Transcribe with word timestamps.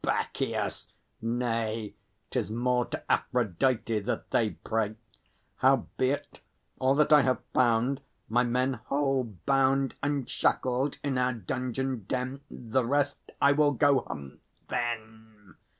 Bacchios! 0.03 0.87
Nay, 1.21 1.93
'Tis 2.31 2.49
more 2.49 2.85
to 2.85 3.03
Aphrodite 3.07 3.99
that 3.99 4.31
they 4.31 4.49
pray. 4.49 4.95
Howbeit, 5.57 6.39
all 6.79 6.95
that 6.95 7.13
I 7.13 7.21
have 7.21 7.37
found, 7.53 8.01
my 8.27 8.41
men 8.43 8.79
Hold 8.87 9.45
bound 9.45 9.93
and 10.01 10.27
shackled 10.27 10.97
in 11.03 11.19
our 11.19 11.33
dungeon 11.33 12.05
den; 12.05 12.41
The 12.49 12.83
rest, 12.83 13.31
I 13.39 13.51
will 13.51 13.73
go 13.73 13.99
hunt 14.07 14.39
them! 14.69 15.57